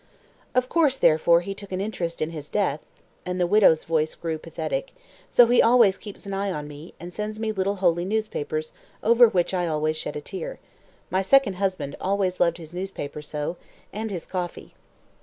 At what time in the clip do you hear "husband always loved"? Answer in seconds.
11.57-12.57